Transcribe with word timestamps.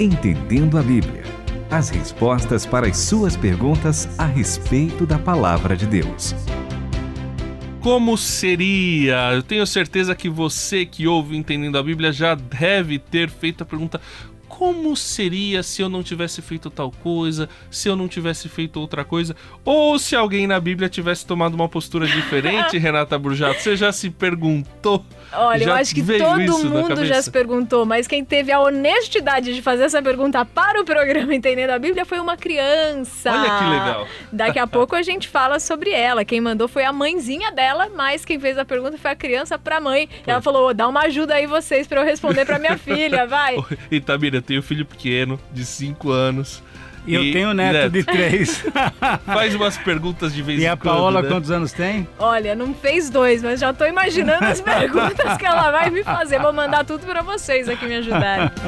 Entendendo 0.00 0.76
a 0.76 0.82
Bíblia. 0.82 1.22
As 1.70 1.88
respostas 1.88 2.66
para 2.66 2.88
as 2.88 2.96
suas 2.96 3.36
perguntas 3.36 4.08
a 4.18 4.26
respeito 4.26 5.06
da 5.06 5.20
palavra 5.20 5.76
de 5.76 5.86
Deus. 5.86 6.34
Como 7.80 8.18
seria? 8.18 9.32
Eu 9.32 9.42
tenho 9.44 9.64
certeza 9.64 10.12
que 10.16 10.28
você 10.28 10.84
que 10.84 11.06
ouve 11.06 11.36
Entendendo 11.36 11.78
a 11.78 11.82
Bíblia 11.82 12.10
já 12.10 12.34
deve 12.34 12.98
ter 12.98 13.30
feito 13.30 13.62
a 13.62 13.64
pergunta: 13.64 14.00
como 14.58 14.96
seria 14.96 15.62
se 15.62 15.82
eu 15.82 15.88
não 15.88 16.02
tivesse 16.02 16.40
feito 16.40 16.70
tal 16.70 16.90
coisa, 16.90 17.48
se 17.70 17.88
eu 17.88 17.96
não 17.96 18.06
tivesse 18.08 18.48
feito 18.48 18.80
outra 18.80 19.04
coisa, 19.04 19.34
ou 19.64 19.98
se 19.98 20.14
alguém 20.14 20.46
na 20.46 20.60
Bíblia 20.60 20.88
tivesse 20.88 21.26
tomado 21.26 21.54
uma 21.54 21.68
postura 21.68 22.06
diferente, 22.06 22.78
Renata 22.78 23.18
Burjato? 23.18 23.60
Você 23.60 23.76
já 23.76 23.92
se 23.92 24.10
perguntou? 24.10 25.04
Olha, 25.32 25.64
já 25.64 25.70
eu 25.70 25.74
acho 25.74 25.94
que 25.94 26.02
todo 26.02 26.70
mundo 26.70 27.04
já 27.04 27.20
se 27.20 27.30
perguntou, 27.30 27.84
mas 27.84 28.06
quem 28.06 28.24
teve 28.24 28.52
a 28.52 28.60
honestidade 28.60 29.52
de 29.52 29.60
fazer 29.60 29.84
essa 29.84 30.00
pergunta 30.00 30.44
para 30.44 30.80
o 30.80 30.84
programa 30.84 31.34
Entendendo 31.44 31.70
a 31.70 31.78
Bíblia 31.78 32.04
foi 32.04 32.20
uma 32.20 32.36
criança. 32.36 33.32
Olha 33.32 33.58
que 33.58 33.64
legal. 33.64 34.08
Daqui 34.32 34.58
a 34.58 34.66
pouco 34.66 34.94
a 34.94 35.02
gente 35.02 35.28
fala 35.28 35.58
sobre 35.58 35.90
ela. 35.90 36.24
Quem 36.24 36.40
mandou 36.40 36.68
foi 36.68 36.84
a 36.84 36.92
mãezinha 36.92 37.50
dela, 37.50 37.90
mas 37.94 38.24
quem 38.24 38.38
fez 38.38 38.56
a 38.56 38.64
pergunta 38.64 38.96
foi 38.96 39.10
a 39.10 39.16
criança 39.16 39.58
para 39.58 39.78
a 39.78 39.80
mãe. 39.80 40.08
Ela 40.26 40.40
falou: 40.40 40.72
dá 40.72 40.86
uma 40.88 41.02
ajuda 41.02 41.34
aí 41.34 41.46
vocês 41.46 41.86
para 41.86 42.00
eu 42.00 42.04
responder 42.04 42.44
para 42.44 42.58
minha 42.58 42.78
filha, 42.78 43.26
vai. 43.26 43.56
Itamira, 43.90 44.43
tenho 44.44 44.62
filho 44.62 44.84
pequeno, 44.84 45.38
de 45.52 45.64
5 45.64 46.10
anos. 46.10 46.62
E, 47.06 47.14
eu 47.14 47.20
tenho 47.32 47.52
neto, 47.52 47.74
neto, 47.74 47.92
de 47.92 48.02
três. 48.02 48.64
Faz 49.26 49.54
umas 49.54 49.76
perguntas 49.76 50.32
de 50.32 50.40
vez 50.40 50.58
e 50.58 50.64
em 50.64 50.68
quando. 50.68 50.84
E 50.84 50.88
a 50.88 50.94
Paola, 50.94 51.22
né? 51.22 51.28
quantos 51.28 51.50
anos 51.50 51.72
tem? 51.72 52.08
Olha, 52.18 52.54
não 52.54 52.72
fez 52.72 53.10
dois, 53.10 53.42
mas 53.42 53.60
já 53.60 53.74
tô 53.74 53.84
imaginando 53.84 54.44
as 54.46 54.60
perguntas 54.62 55.36
que 55.36 55.44
ela 55.44 55.70
vai 55.70 55.90
me 55.90 56.02
fazer. 56.02 56.38
Vou 56.40 56.52
mandar 56.52 56.84
tudo 56.84 57.04
para 57.04 57.20
vocês 57.20 57.68
aqui 57.68 57.86
me 57.86 57.96
ajudarem. 57.96 58.50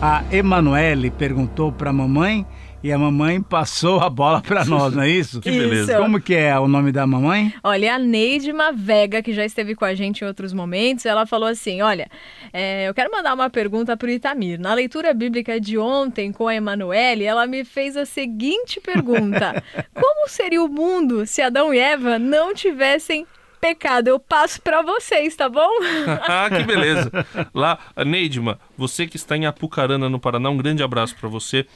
A 0.00 0.22
Emanuele 0.30 1.10
perguntou 1.10 1.72
para 1.72 1.88
a 1.88 1.92
mamãe 1.92 2.46
e 2.86 2.92
a 2.92 2.98
mamãe 2.98 3.42
passou 3.42 3.98
a 3.98 4.08
bola 4.08 4.40
para 4.40 4.64
nós, 4.64 4.94
não 4.94 5.02
é 5.02 5.08
isso? 5.08 5.40
que 5.42 5.50
beleza. 5.50 5.92
Isso. 5.92 6.00
Como 6.00 6.20
que 6.20 6.36
é 6.36 6.56
o 6.56 6.68
nome 6.68 6.92
da 6.92 7.04
mamãe? 7.04 7.52
Olha, 7.64 7.96
a 7.96 7.98
Neidma 7.98 8.70
Vega, 8.70 9.20
que 9.20 9.32
já 9.32 9.44
esteve 9.44 9.74
com 9.74 9.84
a 9.84 9.92
gente 9.92 10.20
em 10.20 10.24
outros 10.24 10.52
momentos, 10.52 11.04
ela 11.04 11.26
falou 11.26 11.48
assim, 11.48 11.82
olha, 11.82 12.08
é, 12.52 12.88
eu 12.88 12.94
quero 12.94 13.10
mandar 13.10 13.34
uma 13.34 13.50
pergunta 13.50 13.96
para 13.96 14.06
o 14.06 14.10
Itamir. 14.10 14.60
Na 14.60 14.72
leitura 14.72 15.12
bíblica 15.12 15.60
de 15.60 15.76
ontem 15.76 16.30
com 16.30 16.46
a 16.46 16.54
Emanuele, 16.54 17.24
ela 17.24 17.44
me 17.44 17.64
fez 17.64 17.96
a 17.96 18.06
seguinte 18.06 18.80
pergunta. 18.80 19.60
Como 19.92 20.28
seria 20.28 20.62
o 20.62 20.68
mundo 20.68 21.26
se 21.26 21.42
Adão 21.42 21.74
e 21.74 21.80
Eva 21.80 22.20
não 22.20 22.54
tivessem 22.54 23.26
pecado. 23.60 24.08
Eu 24.08 24.20
passo 24.20 24.62
para 24.62 24.82
vocês, 24.82 25.34
tá 25.34 25.48
bom? 25.48 25.68
ah, 26.22 26.48
que 26.48 26.62
beleza. 26.62 27.10
Lá, 27.52 27.78
Neidma, 28.04 28.60
você 28.76 29.06
que 29.06 29.16
está 29.16 29.36
em 29.36 29.46
Apucarana, 29.46 30.08
no 30.08 30.20
Paraná, 30.20 30.50
um 30.50 30.56
grande 30.56 30.82
abraço 30.82 31.16
para 31.16 31.28
você. 31.28 31.66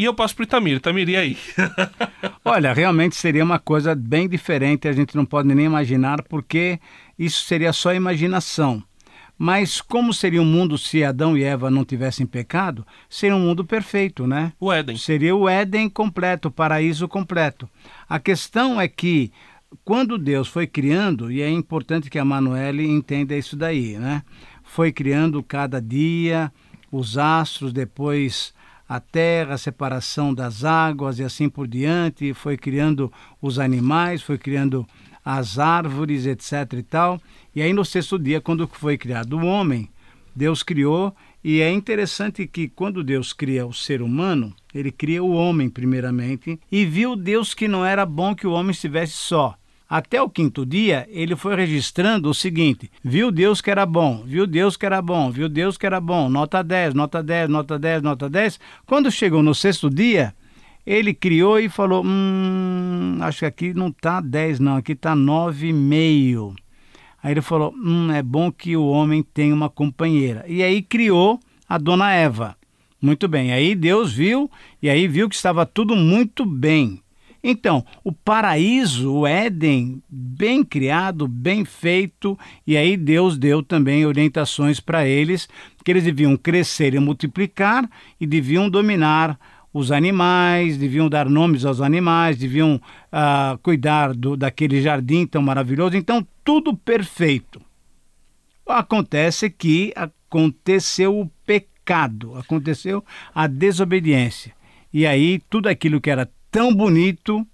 E 0.00 0.04
eu 0.04 0.14
passo 0.14 0.34
para 0.34 0.44
o 0.44 0.44
Itamir. 0.44 0.76
Itamir, 0.78 1.10
e 1.10 1.14
aí? 1.14 1.36
Olha, 2.42 2.72
realmente 2.72 3.14
seria 3.14 3.44
uma 3.44 3.58
coisa 3.58 3.94
bem 3.94 4.26
diferente, 4.26 4.88
a 4.88 4.92
gente 4.92 5.14
não 5.14 5.26
pode 5.26 5.54
nem 5.54 5.66
imaginar, 5.66 6.22
porque 6.22 6.80
isso 7.18 7.44
seria 7.44 7.70
só 7.70 7.92
imaginação. 7.92 8.82
Mas 9.36 9.82
como 9.82 10.14
seria 10.14 10.40
o 10.40 10.42
um 10.42 10.48
mundo 10.48 10.78
se 10.78 11.04
Adão 11.04 11.36
e 11.36 11.42
Eva 11.42 11.70
não 11.70 11.84
tivessem 11.84 12.24
pecado? 12.24 12.86
Seria 13.10 13.36
um 13.36 13.40
mundo 13.40 13.62
perfeito, 13.62 14.26
né? 14.26 14.54
O 14.58 14.72
Éden. 14.72 14.96
Seria 14.96 15.36
o 15.36 15.46
Éden 15.46 15.90
completo, 15.90 16.48
o 16.48 16.50
paraíso 16.50 17.06
completo. 17.06 17.68
A 18.08 18.18
questão 18.18 18.80
é 18.80 18.88
que 18.88 19.30
quando 19.84 20.16
Deus 20.16 20.48
foi 20.48 20.66
criando, 20.66 21.30
e 21.30 21.42
é 21.42 21.50
importante 21.50 22.08
que 22.08 22.18
a 22.18 22.24
Manuele 22.24 22.88
entenda 22.88 23.36
isso 23.36 23.54
daí, 23.54 23.98
né? 23.98 24.22
Foi 24.64 24.92
criando 24.92 25.42
cada 25.42 25.78
dia 25.78 26.50
os 26.90 27.18
astros, 27.18 27.70
depois 27.70 28.54
a 28.90 28.98
terra, 28.98 29.54
a 29.54 29.58
separação 29.58 30.34
das 30.34 30.64
águas 30.64 31.20
e 31.20 31.22
assim 31.22 31.48
por 31.48 31.68
diante, 31.68 32.34
foi 32.34 32.56
criando 32.56 33.12
os 33.40 33.60
animais, 33.60 34.20
foi 34.20 34.36
criando 34.36 34.84
as 35.24 35.60
árvores, 35.60 36.26
etc 36.26 36.72
e 36.76 36.82
tal. 36.82 37.20
E 37.54 37.62
aí 37.62 37.72
no 37.72 37.84
sexto 37.84 38.18
dia, 38.18 38.40
quando 38.40 38.66
foi 38.66 38.98
criado 38.98 39.38
o 39.38 39.46
homem, 39.46 39.88
Deus 40.34 40.64
criou, 40.64 41.14
e 41.42 41.60
é 41.60 41.70
interessante 41.70 42.48
que 42.48 42.66
quando 42.66 43.04
Deus 43.04 43.32
cria 43.32 43.64
o 43.64 43.72
ser 43.72 44.02
humano, 44.02 44.52
ele 44.74 44.90
cria 44.90 45.22
o 45.22 45.30
homem 45.30 45.70
primeiramente, 45.70 46.58
e 46.70 46.84
viu 46.84 47.14
Deus 47.14 47.54
que 47.54 47.68
não 47.68 47.86
era 47.86 48.04
bom 48.04 48.34
que 48.34 48.44
o 48.44 48.50
homem 48.50 48.72
estivesse 48.72 49.12
só. 49.12 49.54
Até 49.90 50.22
o 50.22 50.30
quinto 50.30 50.64
dia, 50.64 51.04
ele 51.10 51.34
foi 51.34 51.56
registrando 51.56 52.30
o 52.30 52.34
seguinte: 52.34 52.88
viu 53.02 53.32
Deus 53.32 53.60
que 53.60 53.72
era 53.72 53.84
bom, 53.84 54.22
viu 54.24 54.46
Deus 54.46 54.76
que 54.76 54.86
era 54.86 55.02
bom, 55.02 55.32
viu 55.32 55.48
Deus 55.48 55.76
que 55.76 55.84
era 55.84 56.00
bom, 56.00 56.28
nota 56.28 56.62
10, 56.62 56.94
nota 56.94 57.20
10, 57.20 57.48
nota 57.48 57.76
10, 57.76 58.00
nota 58.00 58.30
10. 58.30 58.60
Quando 58.86 59.10
chegou 59.10 59.42
no 59.42 59.52
sexto 59.52 59.90
dia, 59.90 60.32
ele 60.86 61.12
criou 61.12 61.58
e 61.58 61.68
falou: 61.68 62.04
hum, 62.06 63.18
acho 63.20 63.40
que 63.40 63.46
aqui 63.46 63.74
não 63.74 63.88
está 63.88 64.20
10, 64.20 64.60
não, 64.60 64.76
aqui 64.76 64.92
está 64.92 65.16
9,5. 65.16 66.54
Aí 67.20 67.32
ele 67.32 67.42
falou: 67.42 67.74
hum, 67.74 68.12
é 68.12 68.22
bom 68.22 68.52
que 68.52 68.76
o 68.76 68.86
homem 68.86 69.24
tenha 69.24 69.52
uma 69.52 69.68
companheira. 69.68 70.44
E 70.46 70.62
aí 70.62 70.82
criou 70.82 71.40
a 71.68 71.76
dona 71.78 72.12
Eva. 72.12 72.56
Muito 73.02 73.26
bem. 73.26 73.52
Aí 73.52 73.74
Deus 73.74 74.12
viu, 74.12 74.48
e 74.80 74.88
aí 74.88 75.08
viu 75.08 75.28
que 75.28 75.34
estava 75.34 75.66
tudo 75.66 75.96
muito 75.96 76.46
bem. 76.46 77.02
Então, 77.42 77.84
o 78.04 78.12
paraíso, 78.12 79.12
o 79.12 79.26
Éden, 79.26 80.02
bem 80.08 80.62
criado, 80.62 81.26
bem 81.26 81.64
feito, 81.64 82.38
e 82.66 82.76
aí 82.76 82.96
Deus 82.96 83.38
deu 83.38 83.62
também 83.62 84.04
orientações 84.04 84.78
para 84.78 85.06
eles, 85.06 85.48
que 85.82 85.90
eles 85.90 86.04
deviam 86.04 86.36
crescer 86.36 86.94
e 86.94 86.98
multiplicar 86.98 87.88
e 88.20 88.26
deviam 88.26 88.68
dominar 88.68 89.38
os 89.72 89.90
animais, 89.92 90.76
deviam 90.76 91.08
dar 91.08 91.28
nomes 91.28 91.64
aos 91.64 91.80
animais, 91.80 92.36
deviam 92.36 92.74
uh, 92.76 93.56
cuidar 93.62 94.14
do, 94.14 94.36
daquele 94.36 94.82
jardim 94.82 95.24
tão 95.26 95.40
maravilhoso. 95.40 95.96
Então, 95.96 96.26
tudo 96.44 96.76
perfeito. 96.76 97.60
Acontece 98.66 99.48
que 99.48 99.92
aconteceu 99.96 101.18
o 101.18 101.30
pecado, 101.46 102.36
aconteceu 102.36 103.04
a 103.34 103.46
desobediência. 103.46 104.52
E 104.92 105.06
aí, 105.06 105.40
tudo 105.48 105.68
aquilo 105.68 106.00
que 106.00 106.10
era 106.10 106.28
tão 106.50 106.74
bonito 106.74 107.46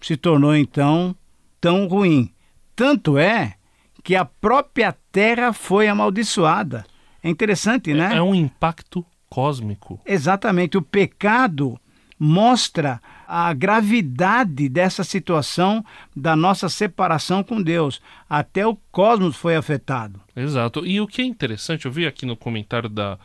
se 0.00 0.16
tornou 0.16 0.54
então 0.54 1.14
tão 1.60 1.86
ruim. 1.86 2.32
Tanto 2.74 3.18
é 3.18 3.54
que 4.02 4.16
a 4.16 4.24
própria 4.24 4.96
terra 5.12 5.52
foi 5.52 5.88
amaldiçoada. 5.88 6.84
É 7.22 7.28
interessante, 7.28 7.92
né? 7.92 8.16
É 8.16 8.22
um 8.22 8.34
impacto 8.34 9.04
cósmico. 9.28 10.00
Exatamente. 10.06 10.78
O 10.78 10.82
pecado 10.82 11.78
mostra 12.18 13.00
a 13.26 13.52
gravidade 13.52 14.68
dessa 14.68 15.04
situação 15.04 15.84
da 16.16 16.34
nossa 16.34 16.68
separação 16.68 17.42
com 17.42 17.62
Deus. 17.62 18.00
Até 18.28 18.66
o 18.66 18.76
cosmos 18.90 19.36
foi 19.36 19.54
afetado. 19.54 20.20
Exato. 20.34 20.84
E 20.84 21.00
o 21.00 21.06
que 21.06 21.22
é 21.22 21.24
interessante, 21.24 21.86
eu 21.86 21.92
vi 21.92 22.06
aqui 22.06 22.26
no 22.26 22.36
comentário 22.36 22.88
da, 22.88 23.18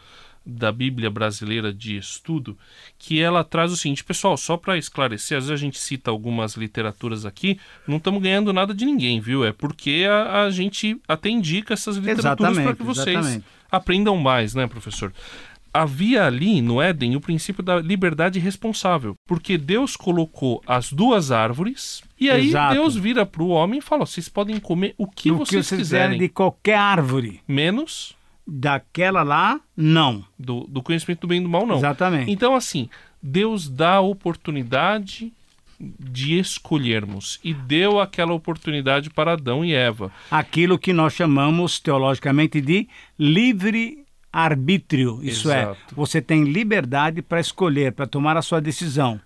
da 0.45 0.71
Bíblia 0.71 1.09
Brasileira 1.09 1.73
de 1.73 1.97
Estudo, 1.97 2.57
que 2.99 3.19
ela 3.19 3.43
traz 3.43 3.71
o 3.71 3.77
seguinte, 3.77 4.03
pessoal, 4.03 4.37
só 4.37 4.55
para 4.55 4.77
esclarecer, 4.77 5.37
às 5.37 5.47
vezes 5.47 5.61
a 5.61 5.63
gente 5.63 5.79
cita 5.79 6.11
algumas 6.11 6.55
literaturas 6.55 7.25
aqui, 7.25 7.59
não 7.87 7.97
estamos 7.97 8.21
ganhando 8.21 8.53
nada 8.53 8.73
de 8.73 8.85
ninguém, 8.85 9.19
viu? 9.19 9.43
É 9.43 9.51
porque 9.51 10.05
a, 10.07 10.43
a 10.43 10.49
gente 10.51 10.99
até 11.07 11.29
indica 11.29 11.73
essas 11.73 11.97
literaturas 11.97 12.57
para 12.57 12.75
que 12.75 12.83
vocês 12.83 13.17
exatamente. 13.17 13.45
aprendam 13.71 14.17
mais, 14.17 14.53
né, 14.53 14.67
professor? 14.67 15.11
Havia 15.73 16.25
ali 16.25 16.61
no 16.61 16.81
Éden 16.81 17.17
o 17.17 17.21
princípio 17.21 17.61
da 17.61 17.81
liberdade 17.81 18.39
responsável, 18.39 19.13
porque 19.27 19.57
Deus 19.57 19.97
colocou 19.97 20.63
as 20.65 20.93
duas 20.93 21.31
árvores 21.31 22.01
e 22.17 22.29
aí 22.29 22.47
Exato. 22.47 22.75
Deus 22.75 22.95
vira 22.95 23.25
para 23.25 23.43
o 23.43 23.49
homem 23.49 23.79
e 23.79 23.81
fala: 23.81 24.05
vocês 24.05 24.29
podem 24.29 24.57
comer 24.57 24.95
o 24.97 25.05
que 25.05 25.29
vocês, 25.31 25.49
que 25.49 25.63
vocês 25.63 25.81
quiserem, 25.81 26.17
de 26.17 26.29
qualquer 26.29 26.77
árvore, 26.77 27.41
menos 27.45 28.14
daquela 28.47 29.23
lá, 29.23 29.59
não. 29.75 30.23
Do, 30.37 30.65
do 30.67 30.81
conhecimento 30.81 31.21
do 31.21 31.27
bem 31.27 31.39
e 31.39 31.43
do 31.43 31.49
mal, 31.49 31.65
não. 31.65 31.77
Exatamente. 31.77 32.31
Então, 32.31 32.55
assim, 32.55 32.89
Deus 33.21 33.67
dá 33.67 33.95
a 33.95 34.01
oportunidade 34.01 35.31
de 35.79 36.39
escolhermos 36.39 37.39
e 37.43 37.53
deu 37.53 37.99
aquela 37.99 38.33
oportunidade 38.33 39.09
para 39.09 39.33
Adão 39.33 39.63
e 39.63 39.73
Eva. 39.73 40.11
Aquilo 40.31 40.79
que 40.79 40.93
nós 40.93 41.13
chamamos 41.13 41.79
teologicamente 41.79 42.61
de 42.61 42.87
livre 43.19 44.05
arbítrio. 44.31 45.19
Isso 45.21 45.49
Exato. 45.49 45.77
é, 45.91 45.95
você 45.95 46.21
tem 46.21 46.43
liberdade 46.43 47.21
para 47.21 47.39
escolher, 47.39 47.93
para 47.93 48.07
tomar 48.07 48.37
a 48.37 48.41
sua 48.41 48.61
decisão. 48.61 49.19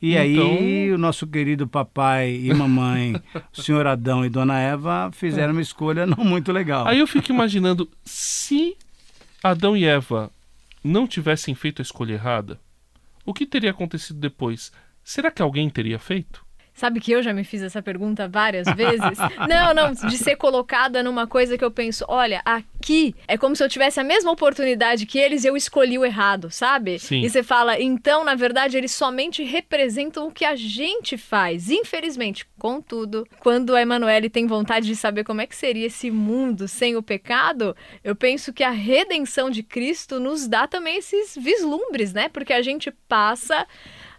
E 0.00 0.16
Então- 0.16 0.50
aí 0.52 0.92
o 0.92 0.98
nosso 0.98 1.26
querido 1.26 1.66
papai 1.66 2.34
e 2.34 2.52
mamãe, 2.54 3.14
o 3.56 3.60
senhor 3.62 3.86
Adão 3.86 4.24
e 4.24 4.28
dona 4.28 4.58
Eva, 4.60 5.10
fizeram 5.12 5.52
uma 5.52 5.62
escolha 5.62 6.06
não 6.06 6.24
muito 6.24 6.52
legal. 6.52 6.86
Aí 6.86 6.98
eu 7.00 7.06
fico 7.06 7.32
imaginando, 7.32 7.88
se 8.04 8.76
Adão 9.42 9.76
e 9.76 9.84
Eva 9.84 10.30
não 10.84 11.06
tivessem 11.06 11.54
feito 11.54 11.80
a 11.80 11.84
escolha 11.84 12.14
errada, 12.14 12.60
o 13.24 13.32
que 13.34 13.46
teria 13.46 13.70
acontecido 13.70 14.18
depois? 14.20 14.72
Será 15.04 15.30
que 15.30 15.42
alguém 15.42 15.68
teria 15.68 15.98
feito? 15.98 16.44
Sabe 16.74 17.00
que 17.00 17.12
eu 17.12 17.22
já 17.22 17.32
me 17.32 17.44
fiz 17.44 17.62
essa 17.62 17.82
pergunta 17.82 18.26
várias 18.26 18.66
vezes? 18.74 19.18
não, 19.48 19.74
não, 19.74 19.92
de 19.92 20.16
ser 20.16 20.36
colocada 20.36 21.02
numa 21.02 21.26
coisa 21.26 21.58
que 21.58 21.64
eu 21.64 21.70
penso, 21.70 22.04
olha, 22.08 22.40
aqui 22.44 23.14
é 23.28 23.36
como 23.36 23.54
se 23.54 23.62
eu 23.62 23.68
tivesse 23.68 24.00
a 24.00 24.04
mesma 24.04 24.32
oportunidade 24.32 25.04
que 25.06 25.18
eles 25.18 25.44
e 25.44 25.46
eu 25.46 25.56
escolhi 25.56 25.98
o 25.98 26.04
errado, 26.04 26.50
sabe? 26.50 26.98
Sim. 26.98 27.20
E 27.20 27.28
você 27.28 27.42
fala, 27.42 27.80
então, 27.80 28.24
na 28.24 28.34
verdade, 28.34 28.76
eles 28.76 28.92
somente 28.92 29.42
representam 29.42 30.26
o 30.26 30.32
que 30.32 30.44
a 30.44 30.56
gente 30.56 31.18
faz. 31.18 31.70
Infelizmente, 31.70 32.46
contudo, 32.58 33.26
quando 33.38 33.76
a 33.76 33.82
Emanuele 33.82 34.30
tem 34.30 34.46
vontade 34.46 34.86
de 34.86 34.96
saber 34.96 35.24
como 35.24 35.42
é 35.42 35.46
que 35.46 35.54
seria 35.54 35.86
esse 35.86 36.10
mundo 36.10 36.66
sem 36.66 36.96
o 36.96 37.02
pecado, 37.02 37.76
eu 38.02 38.16
penso 38.16 38.52
que 38.52 38.64
a 38.64 38.70
redenção 38.70 39.50
de 39.50 39.62
Cristo 39.62 40.18
nos 40.18 40.48
dá 40.48 40.66
também 40.66 40.96
esses 40.96 41.36
vislumbres, 41.36 42.12
né? 42.12 42.28
Porque 42.28 42.52
a 42.52 42.62
gente 42.62 42.90
passa 43.06 43.66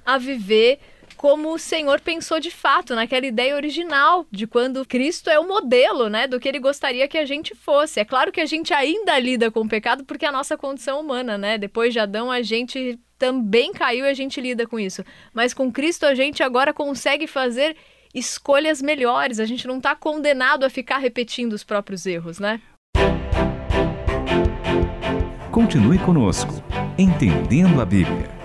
a 0.06 0.18
viver 0.18 0.80
como 1.14 1.54
o 1.54 1.60
Senhor 1.60 2.02
pensou 2.02 2.40
de 2.40 2.52
fato, 2.52 2.96
naquela 2.96 3.26
ideia 3.26 3.56
original 3.56 4.26
de 4.32 4.46
quando 4.46 4.86
Cristo 4.86 5.30
é 5.30 5.40
o 5.40 5.48
modelo, 5.48 6.10
né, 6.10 6.28
do 6.28 6.40
que 6.40 6.48
ele 6.48 6.60
gostaria 6.60 7.08
que 7.08 7.18
a 7.18 7.26
gente 7.26 7.56
fosse. 7.56 8.00
É 8.00 8.06
claro 8.06 8.32
que 8.32 8.42
a 8.42 8.46
gente 8.46 8.74
ainda 8.74 9.18
lida 9.20 9.50
com 9.50 9.62
o 9.62 9.70
pecado 9.70 10.04
porque 10.04 10.26
é 10.26 10.30
a 10.30 10.32
nossa 10.32 10.58
condição 10.58 11.00
humana, 11.00 11.38
né? 11.38 11.58
Depois 11.58 11.94
de 11.94 12.00
Adão 12.00 12.32
a 12.32 12.42
gente 12.42 13.00
também 13.18 13.72
caiu 13.72 14.06
e 14.06 14.10
a 14.10 14.14
gente 14.14 14.42
lida 14.42 14.68
com 14.68 14.80
isso. 14.80 15.04
Mas 15.34 15.54
com 15.54 15.72
Cristo 15.72 16.06
a 16.06 16.14
gente 16.14 16.44
agora 16.44 16.74
consegue 16.74 17.28
fazer 17.28 17.76
escolhas 18.14 18.82
melhores. 18.82 19.40
A 19.40 19.46
gente 19.46 19.68
não 19.68 19.78
está 19.78 19.96
condenado 19.96 20.66
a 20.66 20.70
ficar 20.70 20.98
repetindo 20.98 21.54
os 21.54 21.64
próprios 21.64 22.06
erros, 22.06 22.40
né? 22.40 22.62
Continue 25.52 26.00
conosco, 26.00 26.64
entendendo 26.98 27.80
a 27.80 27.86
Bíblia. 27.86 28.43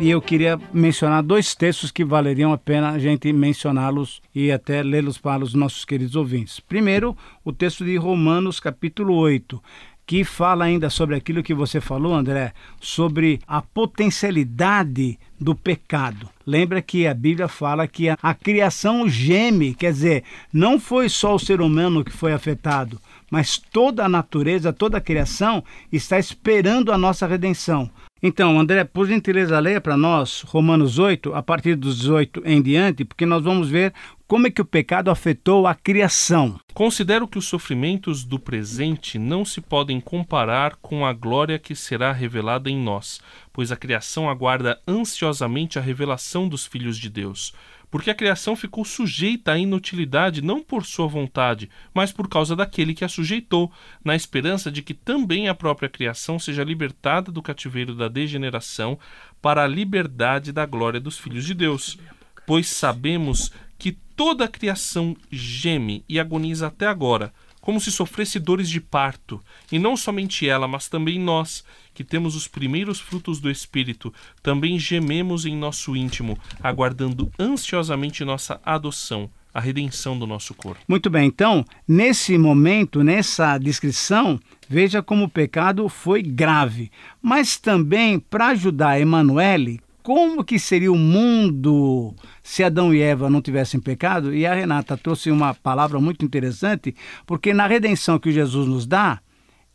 E 0.00 0.08
eu 0.08 0.22
queria 0.22 0.58
mencionar 0.72 1.22
dois 1.22 1.54
textos 1.54 1.90
que 1.90 2.02
valeriam 2.02 2.54
a 2.54 2.56
pena 2.56 2.88
a 2.88 2.98
gente 2.98 3.30
mencioná-los 3.34 4.22
e 4.34 4.50
até 4.50 4.82
lê-los 4.82 5.18
para 5.18 5.44
os 5.44 5.52
nossos 5.52 5.84
queridos 5.84 6.16
ouvintes. 6.16 6.58
Primeiro, 6.58 7.14
o 7.44 7.52
texto 7.52 7.84
de 7.84 7.98
Romanos, 7.98 8.58
capítulo 8.58 9.14
8, 9.14 9.62
que 10.06 10.24
fala 10.24 10.64
ainda 10.64 10.88
sobre 10.88 11.16
aquilo 11.16 11.42
que 11.42 11.52
você 11.52 11.82
falou, 11.82 12.14
André, 12.14 12.54
sobre 12.80 13.40
a 13.46 13.60
potencialidade 13.60 15.18
do 15.38 15.54
pecado. 15.54 16.30
Lembra 16.46 16.80
que 16.80 17.06
a 17.06 17.12
Bíblia 17.12 17.46
fala 17.46 17.86
que 17.86 18.08
a, 18.08 18.16
a, 18.22 18.32
criação 18.32 19.06
geme, 19.06 19.74
quer 19.74 19.92
dizer, 19.92 20.24
não 20.50 20.80
foi 20.80 21.10
só 21.10 21.34
o 21.34 21.38
ser 21.38 21.60
humano 21.60 22.02
que 22.02 22.10
foi 22.10 22.32
afetado, 22.32 22.98
mas 23.30 23.58
toda 23.58 24.02
a 24.02 24.08
natureza, 24.08 24.72
toda 24.72 24.96
a 24.96 25.00
criação 25.00 25.62
está 25.92 26.18
esperando 26.18 26.90
a 26.90 26.96
nossa 26.96 27.26
redenção. 27.26 27.90
Então, 28.22 28.60
André, 28.60 28.84
por 28.84 29.06
gentileza, 29.06 29.58
leia 29.58 29.80
para 29.80 29.96
nós 29.96 30.42
Romanos 30.42 30.98
8, 30.98 31.34
a 31.34 31.42
partir 31.42 31.74
dos 31.74 31.98
18 32.00 32.42
em 32.44 32.60
diante, 32.60 33.02
porque 33.02 33.24
nós 33.24 33.42
vamos 33.42 33.70
ver 33.70 33.94
como 34.26 34.46
é 34.46 34.50
que 34.50 34.60
o 34.60 34.64
pecado 34.64 35.10
afetou 35.10 35.66
a 35.66 35.74
criação. 35.74 36.60
Considero 36.74 37.26
que 37.26 37.38
os 37.38 37.46
sofrimentos 37.46 38.22
do 38.22 38.38
presente 38.38 39.18
não 39.18 39.42
se 39.42 39.62
podem 39.62 40.00
comparar 40.00 40.76
com 40.76 41.06
a 41.06 41.14
glória 41.14 41.58
que 41.58 41.74
será 41.74 42.12
revelada 42.12 42.68
em 42.68 42.78
nós, 42.78 43.22
pois 43.54 43.72
a 43.72 43.76
criação 43.76 44.28
aguarda 44.28 44.78
ansiosamente 44.86 45.78
a 45.78 45.82
revelação 45.82 46.46
dos 46.46 46.66
filhos 46.66 46.98
de 46.98 47.08
Deus 47.08 47.54
porque 47.90 48.10
a 48.10 48.14
criação 48.14 48.54
ficou 48.54 48.84
sujeita 48.84 49.52
à 49.52 49.58
inutilidade 49.58 50.40
não 50.40 50.62
por 50.62 50.86
sua 50.86 51.08
vontade, 51.08 51.68
mas 51.92 52.12
por 52.12 52.28
causa 52.28 52.54
daquele 52.54 52.94
que 52.94 53.04
a 53.04 53.08
sujeitou, 53.08 53.72
na 54.04 54.14
esperança 54.14 54.70
de 54.70 54.82
que 54.82 54.94
também 54.94 55.48
a 55.48 55.54
própria 55.54 55.88
criação 55.88 56.38
seja 56.38 56.62
libertada 56.62 57.32
do 57.32 57.42
cativeiro 57.42 57.94
da 57.94 58.08
degeneração 58.08 58.98
para 59.42 59.64
a 59.64 59.68
liberdade 59.68 60.52
da 60.52 60.64
glória 60.64 61.00
dos 61.00 61.18
filhos 61.18 61.44
de 61.44 61.54
Deus. 61.54 61.98
Pois 62.46 62.68
sabemos 62.68 63.52
que 63.78 63.92
toda 63.92 64.44
a 64.44 64.48
criação 64.48 65.16
geme 65.30 66.04
e 66.08 66.20
agoniza 66.20 66.66
até 66.66 66.86
agora, 66.86 67.32
como 67.60 67.80
se 67.80 67.92
sofresse 67.92 68.38
dores 68.38 68.68
de 68.68 68.80
parto, 68.80 69.40
e 69.70 69.78
não 69.78 69.96
somente 69.96 70.48
ela, 70.48 70.66
mas 70.66 70.88
também 70.88 71.18
nós, 71.18 71.64
que 71.92 72.02
temos 72.02 72.34
os 72.34 72.48
primeiros 72.48 73.00
frutos 73.00 73.40
do 73.40 73.50
Espírito, 73.50 74.12
também 74.42 74.78
gememos 74.78 75.44
em 75.44 75.56
nosso 75.56 75.94
íntimo, 75.94 76.38
aguardando 76.62 77.30
ansiosamente 77.38 78.24
nossa 78.24 78.60
adoção, 78.64 79.30
a 79.52 79.60
redenção 79.60 80.18
do 80.18 80.26
nosso 80.26 80.54
corpo. 80.54 80.80
Muito 80.88 81.10
bem, 81.10 81.26
então, 81.26 81.64
nesse 81.86 82.38
momento, 82.38 83.02
nessa 83.02 83.58
descrição, 83.58 84.40
veja 84.68 85.02
como 85.02 85.24
o 85.24 85.28
pecado 85.28 85.88
foi 85.88 86.22
grave. 86.22 86.90
Mas 87.20 87.56
também, 87.56 88.18
para 88.18 88.48
ajudar 88.48 89.00
Emanuele, 89.00 89.80
como 90.02 90.44
que 90.44 90.58
seria 90.58 90.90
o 90.92 90.98
mundo 90.98 92.14
se 92.42 92.62
Adão 92.62 92.92
e 92.92 93.00
Eva 93.00 93.30
não 93.30 93.40
tivessem 93.40 93.80
pecado? 93.80 94.34
E 94.34 94.46
a 94.46 94.54
Renata 94.54 94.96
trouxe 94.96 95.30
uma 95.30 95.54
palavra 95.54 96.00
muito 96.00 96.24
interessante, 96.24 96.94
porque 97.26 97.54
na 97.54 97.66
redenção 97.66 98.18
que 98.18 98.32
Jesus 98.32 98.66
nos 98.66 98.86
dá, 98.86 99.20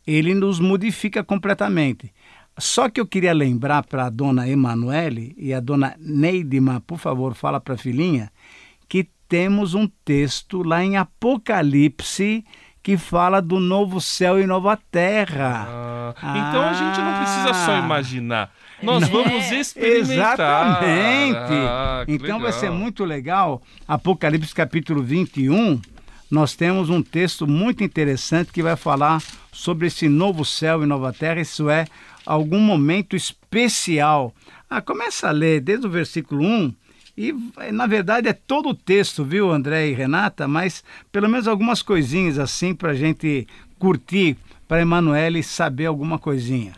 ele 0.06 0.34
nos 0.34 0.60
modifica 0.60 1.24
completamente. 1.24 2.12
Só 2.58 2.88
que 2.88 3.00
eu 3.00 3.06
queria 3.06 3.34
lembrar 3.34 3.82
para 3.84 4.06
a 4.06 4.10
dona 4.10 4.48
Emanuele 4.48 5.34
e 5.36 5.52
a 5.52 5.60
dona 5.60 5.94
Neidima, 5.98 6.80
por 6.86 6.98
favor, 6.98 7.34
fala 7.34 7.60
para 7.60 7.74
a 7.74 7.78
filhinha, 7.78 8.30
que 8.88 9.08
temos 9.28 9.74
um 9.74 9.86
texto 10.04 10.62
lá 10.62 10.82
em 10.82 10.96
Apocalipse 10.96 12.44
que 12.82 12.96
fala 12.96 13.42
do 13.42 13.58
novo 13.58 14.00
céu 14.00 14.40
e 14.40 14.46
nova 14.46 14.78
terra. 14.92 15.66
Ah, 15.68 16.14
então 16.22 16.62
a 16.62 16.72
gente 16.72 17.00
não 17.00 17.16
precisa 17.16 17.52
só 17.66 17.74
ah. 17.74 17.78
imaginar. 17.80 18.52
Nós 18.82 19.04
é, 19.04 19.06
vamos 19.06 19.50
experimentar. 19.50 20.34
Exatamente. 20.34 21.52
Ah, 21.52 22.04
então 22.06 22.36
legal. 22.36 22.40
vai 22.40 22.52
ser 22.52 22.70
muito 22.70 23.04
legal. 23.04 23.62
Apocalipse 23.88 24.54
capítulo 24.54 25.02
21, 25.02 25.80
nós 26.30 26.54
temos 26.54 26.90
um 26.90 27.02
texto 27.02 27.46
muito 27.46 27.82
interessante 27.82 28.52
que 28.52 28.62
vai 28.62 28.76
falar 28.76 29.22
sobre 29.52 29.86
esse 29.86 30.08
novo 30.08 30.44
céu 30.44 30.82
e 30.82 30.86
nova 30.86 31.12
terra. 31.12 31.40
Isso 31.40 31.70
é 31.70 31.86
algum 32.24 32.60
momento 32.60 33.16
especial. 33.16 34.34
Ah, 34.68 34.82
começa 34.82 35.28
a 35.28 35.32
ler 35.32 35.60
desde 35.60 35.86
o 35.86 35.90
versículo 35.90 36.44
1 36.44 36.74
e, 37.16 37.34
na 37.72 37.86
verdade, 37.86 38.28
é 38.28 38.34
todo 38.34 38.68
o 38.68 38.74
texto, 38.74 39.24
viu, 39.24 39.50
André 39.50 39.88
e 39.88 39.94
Renata? 39.94 40.46
Mas 40.46 40.84
pelo 41.10 41.28
menos 41.28 41.48
algumas 41.48 41.80
coisinhas 41.80 42.38
assim 42.38 42.74
para 42.74 42.90
a 42.90 42.94
gente 42.94 43.46
curtir, 43.78 44.36
para 44.68 44.82
Emanuele 44.82 45.42
saber 45.42 45.86
alguma 45.86 46.18
coisinha. 46.18 46.74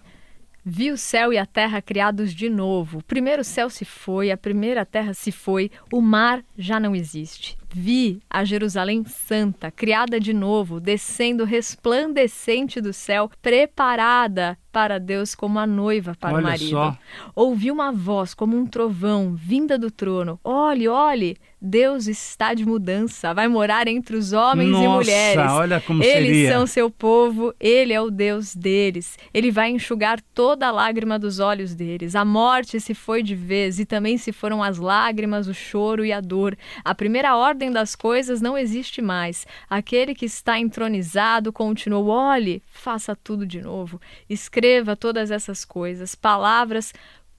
Vi 0.71 0.93
o 0.93 0.99
céu 0.99 1.33
e 1.33 1.39
a 1.39 1.47
terra 1.47 1.81
criados 1.81 2.35
de 2.35 2.51
novo. 2.51 2.99
O 2.99 3.03
primeiro 3.03 3.43
céu 3.43 3.71
se 3.71 3.87
foi, 3.87 4.31
a 4.31 4.37
primeira 4.37 4.85
terra 4.85 5.15
se 5.15 5.33
foi, 5.33 5.71
o 5.91 6.03
mar 6.03 6.45
já 6.59 6.79
não 6.79 6.95
existe. 6.95 7.57
Vi 7.71 8.21
a 8.31 8.45
Jerusalém 8.45 9.05
Santa, 9.05 9.71
criada 9.71 10.19
de 10.19 10.33
novo, 10.33 10.81
descendo 10.81 11.45
resplandecente 11.45 12.81
do 12.81 12.93
céu, 12.93 13.31
preparada 13.43 14.59
para 14.79 14.99
Deus 15.01 15.35
como 15.35 15.59
a 15.59 15.67
noiva 15.67 16.15
para 16.19 16.37
Olha 16.37 16.47
o 16.47 16.49
marido. 16.49 16.71
Só. 16.71 16.97
Ouvi 17.35 17.69
uma 17.69 17.91
voz 17.91 18.33
como 18.33 18.57
um 18.57 18.65
trovão 18.65 19.35
vinda 19.35 19.77
do 19.77 19.91
trono. 19.91 20.39
Olhe, 20.45 20.87
olhe, 20.87 21.37
Deus 21.61 22.07
está 22.07 22.55
de 22.55 22.65
mudança, 22.65 23.35
vai 23.35 23.49
morar 23.49 23.89
entre 23.89 24.15
os 24.15 24.33
homens 24.33 24.71
Nossa, 24.71 24.85
e 24.85 24.89
mulheres. 24.89 25.51
Olha 25.51 25.81
como 25.81 26.05
Eles 26.05 26.29
seria. 26.29 26.53
são 26.53 26.67
seu 26.67 26.89
povo, 26.89 27.53
ele 27.59 27.93
é 27.93 28.01
o 28.01 28.09
Deus 28.09 28.55
deles. 28.55 29.19
Ele 29.35 29.51
vai 29.51 29.71
enxugar 29.71 30.21
toda 30.33 30.69
a 30.69 30.71
lágrima 30.71 31.19
dos 31.19 31.41
olhos 31.41 31.75
deles. 31.75 32.15
A 32.15 32.25
morte 32.25 32.79
se 32.79 32.95
foi 32.95 33.21
de 33.21 33.35
vez 33.35 33.81
e 33.81 33.85
também 33.85 34.17
se 34.17 34.31
foram 34.31 34.63
as 34.63 34.79
lágrimas, 34.79 35.49
o 35.49 35.55
choro 35.55 36.05
e 36.05 36.13
a 36.13 36.21
dor. 36.21 36.57
A 36.85 36.95
primeira 36.95 37.37
ordem 37.37 37.58
das 37.73 37.97
coisas 37.97 38.41
não 38.41 38.57
existe 38.57 39.03
mais. 39.03 39.47
Aquele 39.69 40.15
que 40.15 40.27
está 40.27 40.59
entronizado 40.59 41.53
continuou: 41.53 42.09
olhe, 42.09 42.63
faça 42.67 43.17
tudo 43.17 43.45
de 43.45 43.61
novo. 43.61 44.01
Escreva 44.29 44.95
todas 44.95 45.31
essas 45.31 45.65
coisas, 45.65 46.15
palavras 46.15 46.93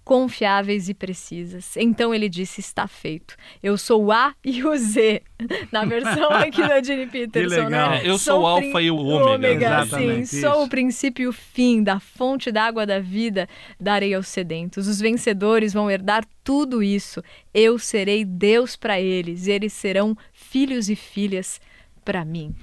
confiáveis 0.10 0.89
e 0.89 0.96
precisas. 0.96 1.78
Então 1.78 2.16
ele 2.16 2.28
disse: 2.28 2.60
está 2.60 2.88
feito. 2.88 3.36
Eu 3.62 3.78
sou 3.78 4.06
o 4.06 4.12
A 4.12 4.34
e 4.44 4.63
o 4.63 4.75
Z. 4.75 5.22
Na 5.72 5.86
versão 5.86 6.32
aqui 6.32 6.68
da 6.68 6.82
Jenny 6.82 7.06
Peterson, 7.06 7.70
né? 7.70 8.00
É, 8.00 8.10
eu 8.10 8.18
sou, 8.18 8.34
sou 8.34 8.42
o 8.42 8.48
Alfa 8.48 8.82
e 8.82 8.89
o 8.89 8.98
Ômega. 8.98 9.84
ômega 9.84 9.86
sim, 9.86 10.25
sou 10.25 10.63
o 10.63 10.68
princípio 10.68 11.25
e 11.25 11.28
o 11.28 11.32
fim 11.32 11.84
da 11.84 12.00
fonte 12.00 12.51
da 12.51 12.63
água 12.63 12.88
da 12.88 13.00
vida, 13.00 13.48
darei 13.80 14.16
aos 14.16 14.28
sedentos. 14.28 14.88
Os 14.88 15.00
vencedores 15.00 15.74
vão 15.74 15.92
herdar 15.92 16.25
tudo 16.44 16.82
isso. 16.82 17.24
Eu 17.54 17.78
serei 17.78 18.25
Deus 18.25 18.75
para 18.75 19.00
eles, 19.00 19.46
eles 19.46 19.74
serão 19.74 20.18
filhos 20.34 20.89
e 20.89 20.96
filhas 20.96 21.62
para 22.10 22.25
mim. 22.25 22.56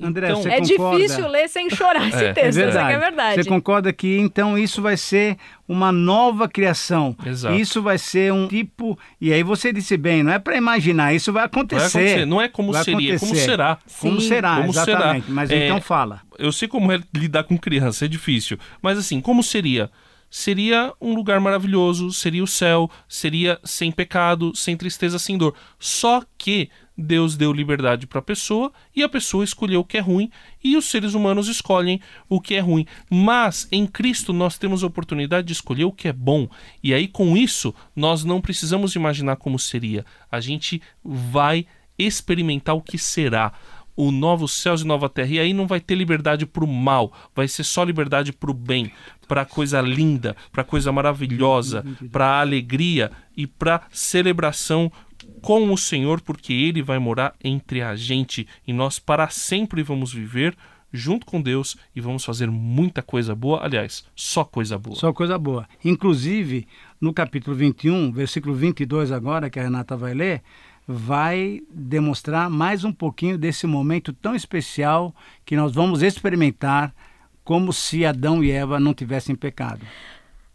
André, 0.00 0.28
então, 0.30 0.42
você 0.42 0.48
é 0.48 0.60
concorda? 0.60 0.96
difícil 0.98 1.28
ler 1.28 1.48
sem 1.48 1.68
chorar 1.68 2.06
esse 2.08 2.24
É, 2.24 2.32
texto, 2.32 2.58
é 2.60 2.64
verdade. 2.66 2.86
que 2.88 2.94
é 2.94 2.98
verdade. 2.98 3.42
Você 3.42 3.48
concorda 3.48 3.92
que 3.92 4.16
então 4.16 4.56
isso 4.56 4.80
vai 4.80 4.96
ser 4.96 5.36
uma 5.66 5.90
nova 5.90 6.48
criação? 6.48 7.16
Exato. 7.26 7.56
Isso 7.56 7.82
vai 7.82 7.98
ser 7.98 8.32
um 8.32 8.46
tipo. 8.46 8.96
E 9.20 9.32
aí 9.32 9.42
você 9.42 9.72
disse 9.72 9.96
bem, 9.96 10.22
não 10.22 10.32
é 10.32 10.38
para 10.38 10.56
imaginar, 10.56 11.12
isso 11.12 11.32
vai 11.32 11.44
acontecer. 11.44 11.80
Vai 11.80 12.02
acontecer. 12.04 12.26
Não 12.26 12.40
é 12.40 12.48
como 12.48 12.72
Vai 12.72 12.84
seria, 12.84 13.14
é 13.14 13.18
como 13.18 13.32
acontecer. 13.32 13.50
será. 13.50 13.78
Como 14.00 14.20
Sim. 14.20 14.28
será, 14.28 14.56
Como 14.60 14.72
será? 14.72 14.92
exatamente. 14.92 15.30
Mas 15.32 15.50
É, 15.50 15.64
então 15.66 15.80
fala. 15.80 16.20
Eu 16.38 16.52
sei 16.52 16.68
como 16.68 16.92
é 16.92 17.00
lidar 17.12 17.42
com 17.42 17.58
criança, 17.58 18.04
é 18.04 18.08
difícil. 18.08 18.56
Mas 18.80 18.96
assim, 18.98 19.20
como 19.20 19.42
seria? 19.42 19.90
seria 20.34 20.94
um 20.98 21.14
lugar 21.14 21.38
maravilhoso, 21.40 22.10
seria 22.10 22.42
o 22.42 22.46
céu, 22.46 22.90
seria 23.06 23.60
sem 23.64 23.92
pecado, 23.92 24.56
sem 24.56 24.74
tristeza, 24.78 25.18
sem 25.18 25.36
dor. 25.36 25.54
Só 25.78 26.22
que 26.38 26.70
Deus 27.02 27.36
deu 27.36 27.52
liberdade 27.52 28.06
para 28.06 28.20
a 28.20 28.22
pessoa 28.22 28.72
e 28.96 29.02
a 29.02 29.08
pessoa 29.08 29.44
escolheu 29.44 29.80
o 29.80 29.84
que 29.84 29.98
é 29.98 30.00
ruim 30.00 30.30
e 30.64 30.76
os 30.76 30.86
seres 30.86 31.12
humanos 31.12 31.48
escolhem 31.48 32.00
o 32.28 32.40
que 32.40 32.54
é 32.54 32.60
ruim. 32.60 32.86
Mas 33.10 33.68
em 33.70 33.86
Cristo 33.86 34.32
nós 34.32 34.56
temos 34.56 34.82
a 34.82 34.86
oportunidade 34.86 35.46
de 35.46 35.52
escolher 35.52 35.84
o 35.84 35.92
que 35.92 36.08
é 36.08 36.12
bom. 36.12 36.48
E 36.82 36.94
aí 36.94 37.06
com 37.06 37.36
isso 37.36 37.74
nós 37.94 38.24
não 38.24 38.40
precisamos 38.40 38.94
imaginar 38.94 39.36
como 39.36 39.58
seria. 39.58 40.06
A 40.30 40.40
gente 40.40 40.80
vai 41.04 41.66
experimentar 41.98 42.74
o 42.74 42.80
que 42.80 42.96
será 42.96 43.52
o 43.96 44.10
novo 44.10 44.48
céus 44.48 44.82
e 44.82 44.86
nova 44.86 45.08
terra. 45.08 45.28
E 45.28 45.40
aí 45.40 45.52
não 45.52 45.66
vai 45.66 45.80
ter 45.80 45.94
liberdade 45.94 46.46
para 46.46 46.64
o 46.64 46.68
mal, 46.68 47.12
vai 47.34 47.48
ser 47.48 47.64
só 47.64 47.84
liberdade 47.84 48.32
para 48.32 48.50
o 48.50 48.54
bem, 48.54 48.90
para 49.28 49.44
coisa 49.44 49.80
linda, 49.80 50.36
para 50.50 50.64
coisa 50.64 50.90
maravilhosa, 50.92 51.84
para 52.10 52.40
alegria 52.40 53.10
e 53.36 53.46
para 53.46 53.82
celebração 53.90 54.90
com 55.42 55.72
o 55.72 55.76
Senhor, 55.76 56.20
porque 56.20 56.52
Ele 56.52 56.82
vai 56.82 56.98
morar 56.98 57.34
entre 57.42 57.82
a 57.82 57.94
gente 57.96 58.46
e 58.66 58.72
nós 58.72 58.98
para 58.98 59.28
sempre 59.28 59.82
vamos 59.82 60.12
viver 60.12 60.56
junto 60.92 61.26
com 61.26 61.40
Deus 61.40 61.76
e 61.96 62.00
vamos 62.00 62.24
fazer 62.24 62.50
muita 62.50 63.02
coisa 63.02 63.34
boa. 63.34 63.64
Aliás, 63.64 64.04
só 64.14 64.44
coisa 64.44 64.78
boa. 64.78 64.96
Só 64.96 65.12
coisa 65.12 65.38
boa. 65.38 65.66
Inclusive, 65.84 66.66
no 67.00 67.12
capítulo 67.12 67.56
21, 67.56 68.12
versículo 68.12 68.54
22 68.54 69.10
agora, 69.10 69.48
que 69.48 69.58
a 69.58 69.62
Renata 69.62 69.96
vai 69.96 70.14
ler, 70.14 70.42
vai 70.86 71.60
demonstrar 71.72 72.50
mais 72.50 72.84
um 72.84 72.92
pouquinho 72.92 73.38
desse 73.38 73.66
momento 73.66 74.12
tão 74.12 74.34
especial 74.34 75.14
que 75.44 75.56
nós 75.56 75.72
vamos 75.72 76.02
experimentar 76.02 76.94
como 77.42 77.72
se 77.72 78.04
Adão 78.04 78.44
e 78.44 78.50
Eva 78.50 78.78
não 78.78 78.94
tivessem 78.94 79.34
pecado. 79.34 79.80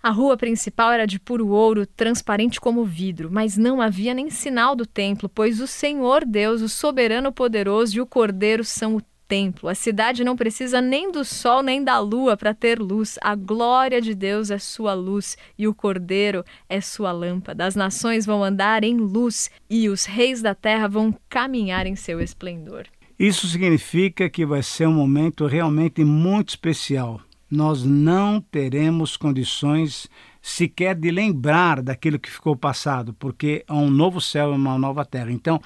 A 0.07 0.09
rua 0.09 0.37
principal 0.37 0.93
era 0.93 1.05
de 1.05 1.19
puro 1.19 1.49
ouro, 1.49 1.85
transparente 1.85 2.61
como 2.61 2.85
vidro, 2.85 3.29
mas 3.29 3.57
não 3.57 3.81
havia 3.81 4.13
nem 4.13 4.29
sinal 4.29 4.73
do 4.73 4.85
templo, 4.85 5.27
pois 5.27 5.59
o 5.59 5.67
Senhor 5.67 6.23
Deus, 6.23 6.61
o 6.61 6.69
soberano 6.69 7.29
poderoso 7.29 7.97
e 7.97 7.99
o 7.99 8.05
Cordeiro 8.05 8.63
são 8.63 8.95
o 8.95 9.01
templo. 9.27 9.67
A 9.67 9.75
cidade 9.75 10.23
não 10.23 10.37
precisa 10.37 10.79
nem 10.79 11.11
do 11.11 11.25
sol 11.25 11.61
nem 11.61 11.83
da 11.83 11.99
lua 11.99 12.37
para 12.37 12.53
ter 12.53 12.79
luz. 12.79 13.19
A 13.21 13.35
glória 13.35 13.99
de 13.99 14.15
Deus 14.15 14.49
é 14.49 14.57
sua 14.57 14.93
luz 14.93 15.37
e 15.57 15.67
o 15.67 15.75
Cordeiro 15.75 16.41
é 16.69 16.79
sua 16.79 17.11
lâmpada. 17.11 17.65
As 17.65 17.75
nações 17.75 18.25
vão 18.25 18.41
andar 18.41 18.85
em 18.85 18.95
luz 18.95 19.51
e 19.69 19.89
os 19.89 20.05
reis 20.05 20.41
da 20.41 20.55
terra 20.55 20.87
vão 20.87 21.13
caminhar 21.27 21.85
em 21.85 21.97
seu 21.97 22.21
esplendor. 22.21 22.85
Isso 23.19 23.45
significa 23.45 24.29
que 24.29 24.45
vai 24.45 24.63
ser 24.63 24.87
um 24.87 24.93
momento 24.93 25.47
realmente 25.47 26.01
muito 26.05 26.51
especial. 26.51 27.26
Nós 27.50 27.84
não 27.84 28.42
teremos 28.42 29.16
condições 29.16 30.08
sequer 30.42 30.96
de 30.96 31.12
lembrar 31.12 31.82
daquilo 31.82 32.20
que 32.20 32.30
ficou 32.30 32.56
passado, 32.56 33.13
porque 33.13 33.63
há 33.68 33.75
um 33.75 33.89
novo 33.89 34.20
céu 34.20 34.51
e 34.51 34.56
uma 34.56 34.77
nova 34.77 35.06
terra. 35.06 35.32
Então, 35.32 35.62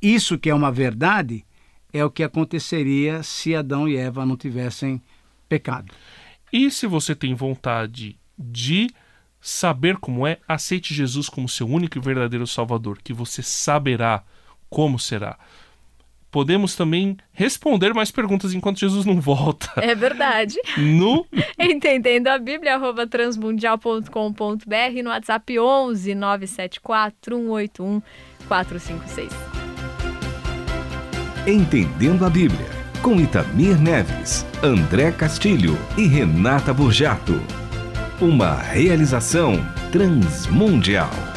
isso 0.00 0.38
que 0.38 0.50
é 0.50 0.54
uma 0.54 0.70
verdade 0.72 1.44
é 1.92 2.04
o 2.04 2.10
que 2.10 2.22
aconteceria 2.22 3.22
se 3.22 3.54
Adão 3.54 3.88
e 3.88 3.96
Eva 3.96 4.26
não 4.26 4.36
tivessem 4.36 5.00
pecado. 5.48 5.92
E 6.52 6.70
se 6.70 6.86
você 6.86 7.14
tem 7.14 7.34
vontade 7.34 8.18
de 8.38 8.88
saber 9.40 9.96
como 9.96 10.26
é, 10.26 10.38
aceite 10.46 10.92
Jesus 10.92 11.28
como 11.28 11.48
seu 11.48 11.66
único 11.68 11.98
e 11.98 12.00
verdadeiro 12.00 12.46
Salvador, 12.46 12.98
que 13.02 13.12
você 13.12 13.42
saberá 13.42 14.22
como 14.68 14.98
será. 14.98 15.38
Podemos 16.36 16.76
também 16.76 17.16
responder 17.32 17.94
mais 17.94 18.10
perguntas 18.10 18.52
enquanto 18.52 18.78
Jesus 18.78 19.06
não 19.06 19.18
volta. 19.18 19.70
É 19.76 19.94
verdade. 19.94 20.56
No 20.76 21.24
Entendendo 21.58 22.28
a 22.28 22.38
Bíblia, 22.38 22.74
arroba 22.74 23.06
transmundial.com.br 23.06 24.94
e 24.94 25.02
no 25.02 25.08
WhatsApp 25.08 25.58
11 25.58 26.14
974 26.14 27.36
181 27.36 28.02
456. 28.46 29.32
Entendendo 31.46 32.26
a 32.26 32.28
Bíblia, 32.28 32.68
com 33.00 33.18
Itamir 33.18 33.80
Neves, 33.80 34.44
André 34.62 35.12
Castilho 35.12 35.78
e 35.96 36.06
Renata 36.06 36.74
Burjato. 36.74 37.40
Uma 38.20 38.56
realização 38.56 39.54
transmundial. 39.90 41.35